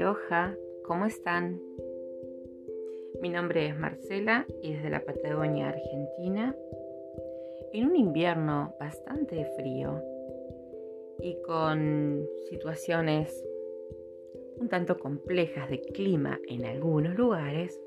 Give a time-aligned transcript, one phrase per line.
[0.00, 1.60] Aloha, ¿cómo están?
[3.20, 6.56] Mi nombre es Marcela y desde la Patagonia, Argentina,
[7.74, 10.02] en un invierno bastante frío
[11.18, 13.44] y con situaciones
[14.56, 17.78] un tanto complejas de clima en algunos lugares,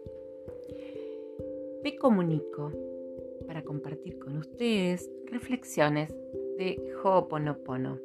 [1.84, 2.72] me comunico
[3.48, 6.14] para compartir con ustedes reflexiones
[6.60, 7.98] de Ho'oponopono,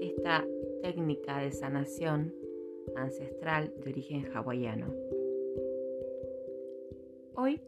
[0.00, 0.44] esta
[0.82, 2.45] técnica de sanación
[2.94, 4.94] ancestral de origen hawaiano.
[7.34, 7.60] Hoy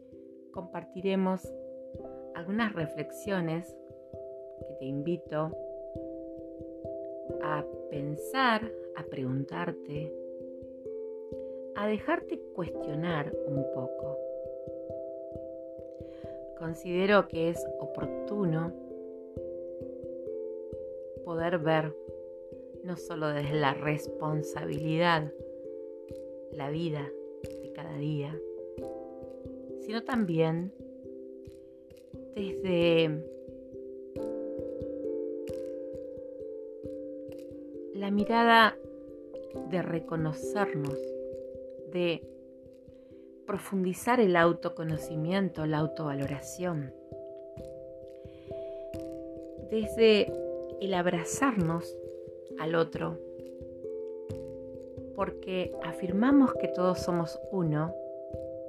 [0.51, 1.41] compartiremos
[2.35, 3.75] algunas reflexiones
[4.67, 5.51] que te invito
[7.41, 10.13] a pensar, a preguntarte,
[11.75, 14.17] a dejarte cuestionar un poco.
[16.57, 18.73] Considero que es oportuno
[21.23, 21.93] poder ver
[22.83, 25.31] no solo desde la responsabilidad,
[26.51, 27.11] la vida
[27.61, 28.37] de cada día,
[29.81, 30.73] sino también
[32.35, 33.23] desde
[37.93, 38.77] la mirada
[39.69, 40.97] de reconocernos,
[41.91, 42.23] de
[43.45, 46.93] profundizar el autoconocimiento, la autovaloración,
[49.69, 50.31] desde
[50.81, 51.95] el abrazarnos
[52.59, 53.17] al otro,
[55.15, 57.93] porque afirmamos que todos somos uno,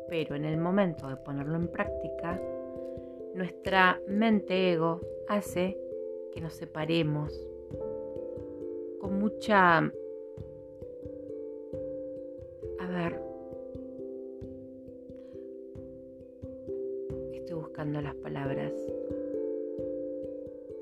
[0.08, 2.40] pero en el momento de ponerlo en práctica,
[3.34, 5.76] nuestra mente ego hace
[6.32, 7.32] que nos separemos
[9.00, 9.78] con mucha...
[12.78, 13.20] A ver,
[17.32, 18.72] estoy buscando las palabras,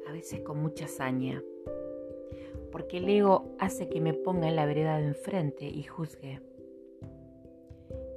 [0.07, 1.43] a veces con mucha hazaña
[2.71, 6.41] porque el ego hace que me ponga en la vereda de enfrente y juzgue,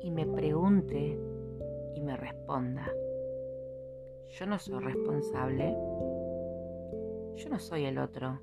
[0.02, 1.20] y me pregunte
[1.96, 2.92] y me responda.
[4.30, 5.76] Yo no soy responsable,
[7.36, 8.40] yo no soy el otro.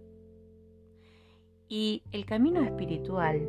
[1.69, 3.49] Y el camino espiritual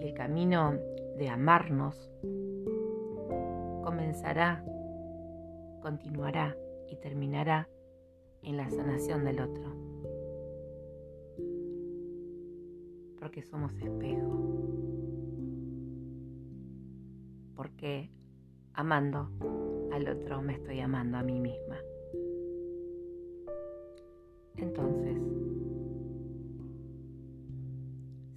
[0.00, 0.72] y el camino
[1.16, 2.10] de amarnos
[3.82, 4.64] comenzará,
[5.82, 6.56] continuará
[6.88, 7.68] y terminará
[8.42, 9.89] en la sanación del otro.
[13.30, 14.40] Porque somos espejo.
[17.54, 18.10] Porque
[18.74, 19.30] amando
[19.92, 21.78] al otro me estoy amando a mí misma.
[24.56, 25.16] Entonces,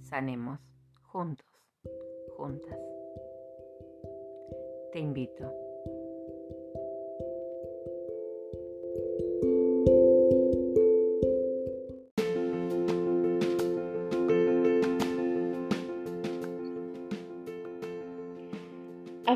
[0.02, 0.60] sanemos
[1.02, 1.48] juntos,
[2.36, 2.78] juntas.
[4.92, 5.63] Te invito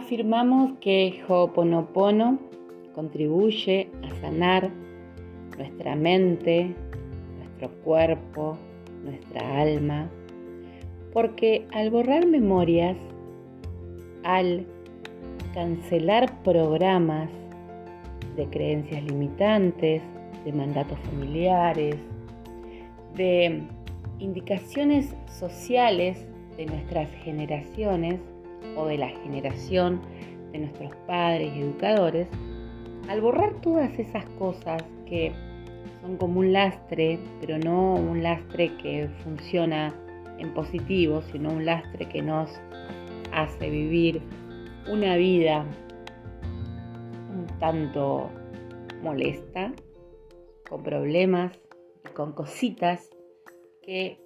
[0.08, 2.38] afirmamos que Ho'oponopono
[2.94, 4.70] contribuye a sanar
[5.58, 6.74] nuestra mente,
[7.36, 8.56] nuestro cuerpo,
[9.04, 10.08] nuestra alma,
[11.12, 12.96] porque al borrar memorias,
[14.24, 14.64] al
[15.52, 17.28] cancelar programas
[18.34, 20.00] de creencias limitantes,
[20.42, 21.96] de mandatos familiares,
[23.14, 23.60] de
[24.20, 26.26] indicaciones sociales
[26.56, 28.18] de nuestras generaciones,
[28.76, 30.00] o de la generación
[30.52, 32.28] de nuestros padres y educadores,
[33.08, 35.32] al borrar todas esas cosas que
[36.02, 39.94] son como un lastre, pero no un lastre que funciona
[40.38, 42.50] en positivo, sino un lastre que nos
[43.32, 44.22] hace vivir
[44.90, 45.64] una vida
[47.34, 48.30] un tanto
[49.02, 49.72] molesta,
[50.68, 51.58] con problemas
[52.04, 53.10] y con cositas
[53.82, 54.18] que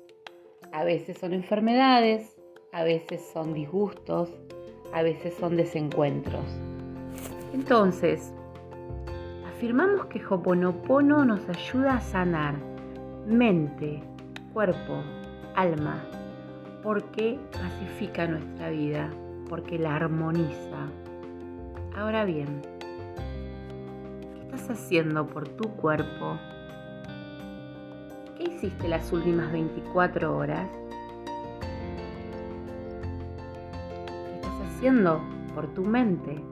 [0.72, 2.36] a veces son enfermedades,
[2.72, 4.30] a veces son disgustos,
[4.94, 6.44] a veces son desencuentros.
[7.52, 8.32] Entonces,
[9.46, 12.54] afirmamos que Hoponopono nos ayuda a sanar
[13.26, 14.02] mente,
[14.54, 15.02] cuerpo,
[15.54, 16.02] alma,
[16.82, 19.10] porque pacifica nuestra vida,
[19.50, 20.88] porque la armoniza.
[21.94, 22.62] Ahora bien,
[24.34, 26.38] ¿qué estás haciendo por tu cuerpo?
[28.38, 30.81] ¿Qué hiciste las últimas 24 horas?
[35.54, 36.42] Por tu mente?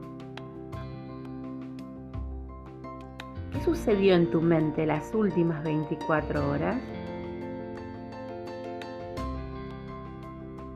[3.51, 6.81] ¿Qué sucedió en tu mente las últimas 24 horas?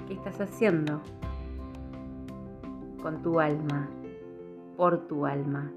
[0.09, 1.01] ¿Qué estás haciendo
[3.01, 3.89] con tu alma,
[4.77, 5.71] por tu alma?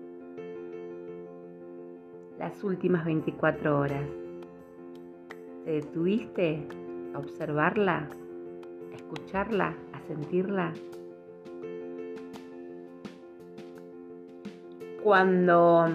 [2.40, 4.10] Las últimas 24 horas.
[5.64, 6.68] ¿Te detuviste
[7.14, 8.10] a observarla?
[8.92, 10.74] a escucharla, a sentirla?
[15.08, 15.88] Cuando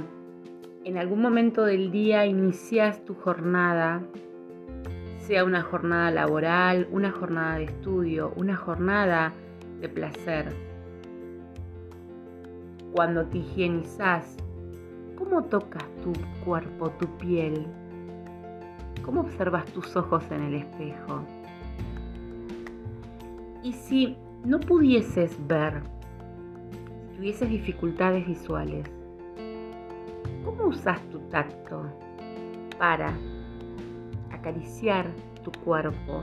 [0.85, 4.01] en algún momento del día inicias tu jornada,
[5.19, 9.35] sea una jornada laboral, una jornada de estudio, una jornada
[9.83, 10.57] de placer,
[12.93, 14.39] cuando te higienizas,
[15.19, 17.67] ¿cómo tocas tu cuerpo, tu piel?
[19.05, 21.23] ¿Cómo observas tus ojos en el espejo?
[23.63, 25.83] Y si no pudieses ver,
[27.11, 29.02] si tuvieses dificultades visuales,
[30.53, 31.83] ¿cómo usas tu tacto
[32.79, 33.15] para
[34.31, 35.11] acariciar
[35.43, 36.23] tu cuerpo,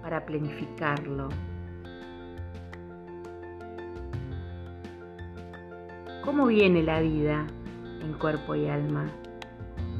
[0.00, 1.28] para planificarlo?
[6.24, 7.46] ¿Cómo viene la vida
[8.00, 9.06] en cuerpo y alma?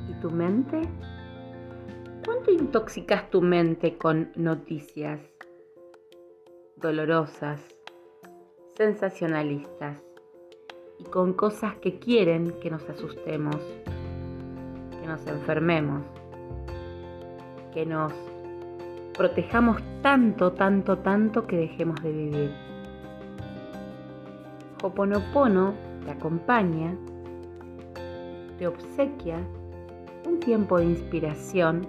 [0.08, 0.80] ¿Y tu mente?
[2.24, 5.20] ¿Cuánto intoxicas tu mente con noticias
[6.76, 7.60] dolorosas,
[8.74, 10.02] sensacionalistas
[11.02, 13.56] y con cosas que quieren que nos asustemos,
[15.00, 16.02] que nos enfermemos,
[17.72, 18.12] que nos
[19.16, 22.52] protejamos tanto, tanto, tanto que dejemos de vivir?
[24.82, 26.94] Hoponopono te acompaña,
[28.58, 29.38] te obsequia
[30.26, 31.86] un tiempo de inspiración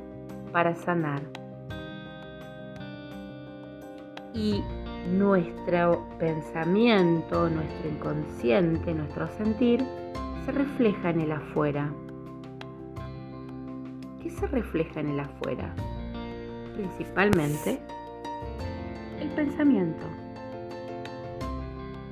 [0.52, 1.22] para sanar.
[4.34, 4.64] Y
[5.12, 9.84] nuestro pensamiento, nuestro inconsciente, nuestro sentir
[10.46, 11.92] se refleja en el afuera.
[14.22, 15.74] ¿Qué se refleja en el afuera?
[16.76, 17.80] Principalmente
[19.20, 20.06] el pensamiento.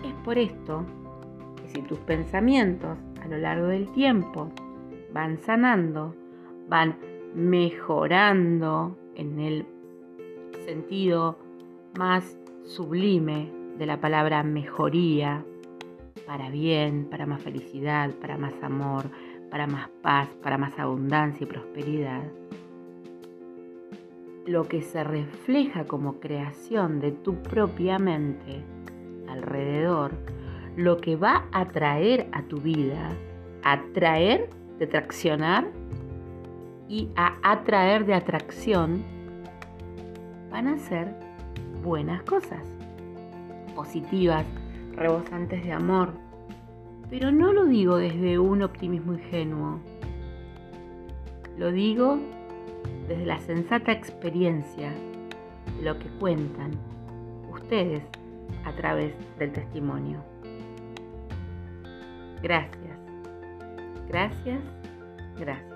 [0.05, 0.85] Es por esto
[1.55, 4.51] que si tus pensamientos a lo largo del tiempo
[5.13, 6.15] van sanando,
[6.67, 6.97] van
[7.33, 9.65] mejorando en el
[10.65, 11.37] sentido
[11.97, 15.43] más sublime de la palabra mejoría,
[16.25, 19.09] para bien, para más felicidad, para más amor,
[19.49, 22.23] para más paz, para más abundancia y prosperidad.
[24.45, 28.63] Lo que se refleja como creación de tu propia mente
[29.27, 30.11] alrededor,
[30.75, 33.09] lo que va a traer a tu vida,
[33.63, 34.49] atraer,
[34.79, 35.67] de traccionar
[36.89, 39.03] y a atraer de atracción
[40.49, 41.15] van a ser
[41.81, 42.61] buenas cosas,
[43.75, 44.45] positivas,
[44.93, 46.13] rebosantes de amor.
[47.09, 49.79] Pero no lo digo desde un optimismo ingenuo.
[51.57, 52.17] Lo digo
[53.07, 54.91] desde la sensata experiencia
[55.77, 56.71] de lo que cuentan
[57.51, 58.03] ustedes
[58.65, 60.23] a través del testimonio.
[62.41, 62.97] Gracias,
[64.07, 64.59] gracias,
[65.37, 65.71] gracias.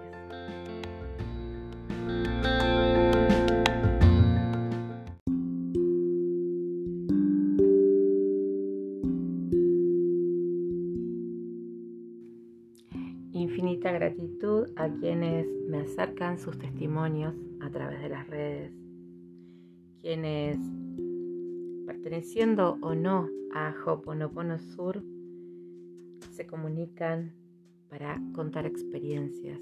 [13.92, 18.72] Gratitud a quienes me acercan sus testimonios a través de las redes,
[20.02, 20.58] quienes
[21.86, 25.04] perteneciendo o no a Hoponopono Sur
[26.32, 27.34] se comunican
[27.90, 29.60] para contar experiencias,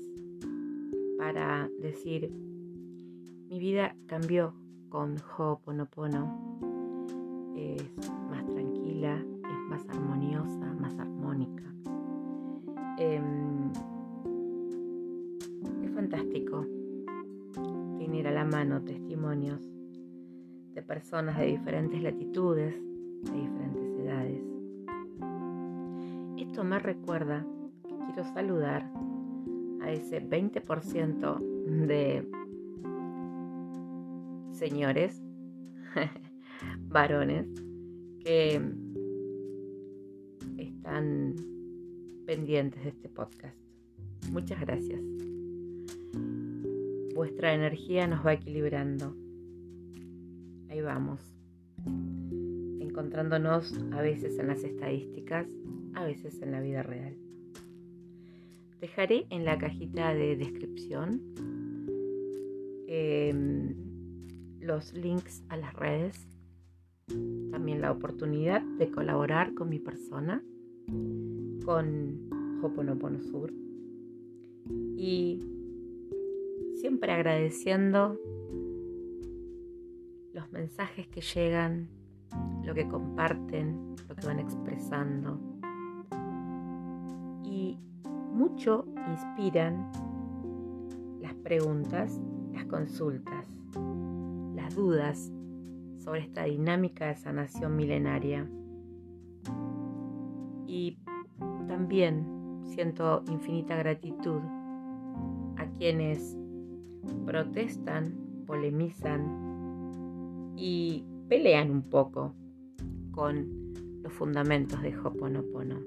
[1.18, 2.32] para decir,
[3.50, 4.56] mi vida cambió
[4.90, 6.60] con Ho'oponopono.
[7.56, 7.84] Es
[8.30, 11.64] más tranquila, es más armoniosa, más armónica.
[12.98, 13.72] Em,
[15.94, 16.66] fantástico
[17.98, 19.62] tener a la mano testimonios
[20.74, 22.74] de personas de diferentes latitudes,
[23.24, 24.44] de diferentes edades.
[26.38, 27.46] Esto me recuerda
[27.88, 28.92] que quiero saludar
[29.82, 31.40] a ese 20%
[31.88, 32.28] de
[34.52, 35.22] señores,
[36.88, 37.48] varones,
[38.20, 38.62] que
[40.58, 41.36] están
[42.26, 43.58] pendientes de este podcast.
[44.32, 45.23] Muchas gracias.
[47.14, 49.16] Vuestra energía nos va equilibrando.
[50.70, 51.22] Ahí vamos.
[52.80, 55.48] Encontrándonos a veces en las estadísticas,
[55.94, 57.16] a veces en la vida real.
[58.82, 61.22] Dejaré en la cajita de descripción
[62.88, 63.76] em,
[64.60, 66.28] los links a las redes,
[67.52, 70.44] también la oportunidad de colaborar con mi persona,
[71.64, 73.54] con Hoponopono Sur
[74.98, 75.53] y
[76.80, 78.18] siempre agradeciendo
[80.34, 81.90] los mensajes que llegan,
[82.64, 85.40] lo que comparten, lo que van expresando
[87.44, 87.78] y
[88.34, 89.92] mucho inspiran
[91.22, 92.20] las preguntas,
[92.52, 93.46] las consultas
[94.74, 95.32] dudas
[95.98, 98.50] sobre esta dinámica de sanación milenaria.
[100.68, 100.98] Y
[101.68, 104.42] también siento infinita gratitud
[105.58, 106.38] a quienes
[107.26, 108.14] protestan,
[108.46, 112.36] polemizan y pelean un poco
[113.12, 115.82] con los fundamentos de Hoponopono.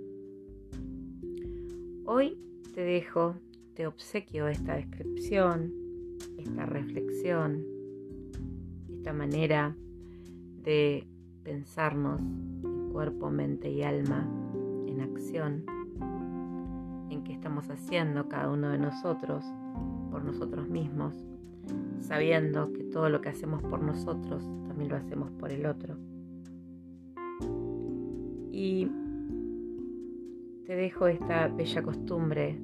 [2.04, 2.38] Hoy
[2.74, 3.36] te dejo,
[3.74, 5.72] te obsequio esta descripción,
[6.38, 7.64] esta reflexión,
[8.90, 9.76] esta manera
[10.62, 11.06] de
[11.42, 14.28] pensarnos en cuerpo, mente y alma
[14.86, 15.64] en acción,
[17.10, 19.44] en qué estamos haciendo cada uno de nosotros
[20.10, 21.14] por nosotros mismos,
[21.98, 25.96] sabiendo que todo lo que hacemos por nosotros también lo hacemos por el otro.
[28.52, 28.88] Y
[30.64, 32.58] te dejo esta bella costumbre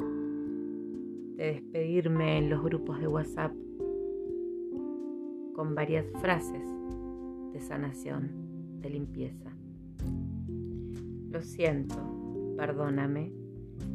[1.36, 3.52] de despedirme en los grupos de WhatsApp
[5.54, 6.66] con varias frases
[7.52, 8.30] de sanación,
[8.80, 9.50] de limpieza.
[11.30, 11.96] Lo siento,
[12.56, 13.32] perdóname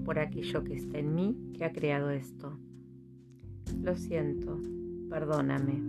[0.05, 2.57] por aquello que está en mí que ha creado esto.
[3.83, 4.59] Lo siento,
[5.09, 5.81] perdóname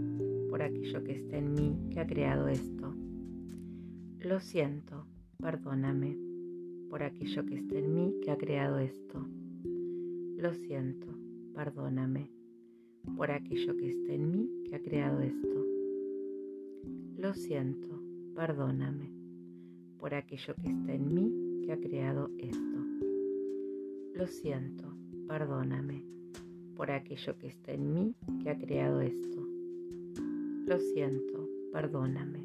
[0.51, 2.95] por aquello que está en mí que ha creado esto.
[4.19, 5.07] Lo siento,
[5.39, 6.19] perdóname
[6.91, 9.27] por aquello que está en mí que ha creado esto.
[10.37, 11.07] Lo siento,
[11.55, 12.31] perdóname
[13.17, 15.65] por aquello que está en mí que ha creado esto.
[17.17, 18.03] Lo siento,
[18.35, 19.13] perdóname
[19.99, 22.79] por aquello que está en mí que ha creado esto.
[24.15, 26.18] Lo siento, perdóname
[26.79, 29.45] por aquello que está en mí que ha creado esto.
[30.65, 32.45] Lo siento, perdóname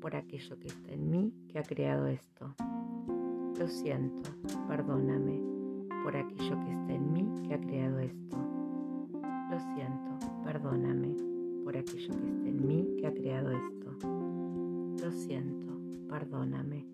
[0.00, 2.54] por aquello que está en mí que ha creado esto.
[3.58, 4.30] Lo siento,
[4.68, 5.42] perdóname
[6.04, 8.36] por aquello que está en mí que ha creado esto.
[9.50, 11.16] Lo siento, perdóname
[11.64, 13.96] por aquello que está en mí que ha creado esto.
[15.04, 15.66] Lo siento,
[16.08, 16.86] perdóname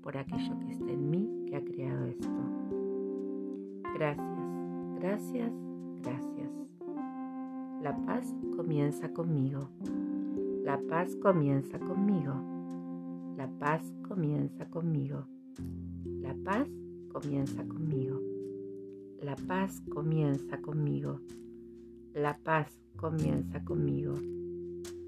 [0.00, 2.28] por aquello que está en mí que ha creado esto.
[3.94, 4.48] Gracias,
[4.98, 5.52] gracias,
[6.02, 6.50] gracias.
[7.82, 9.70] La paz comienza conmigo.
[10.64, 12.34] La paz comienza conmigo.
[13.36, 15.24] La paz comienza conmigo.
[16.20, 16.68] La paz
[17.12, 18.20] comienza conmigo.
[19.22, 21.20] La paz comienza conmigo.
[22.14, 24.14] La paz comienza conmigo.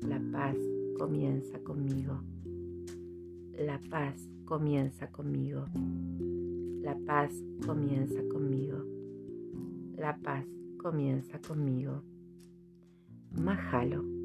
[0.08, 0.56] La paz
[0.98, 2.20] comienza conmigo.
[3.58, 5.66] La paz comienza conmigo.
[6.82, 7.32] La paz
[7.64, 8.78] comienza conmigo.
[9.96, 12.02] La paz comienza conmigo.
[13.30, 14.21] Mahalo.